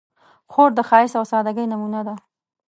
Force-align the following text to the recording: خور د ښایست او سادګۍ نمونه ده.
خور 0.51 0.69
د 0.75 0.79
ښایست 0.89 1.15
او 1.19 1.25
سادګۍ 1.31 1.65
نمونه 1.71 2.01
ده. 2.07 2.15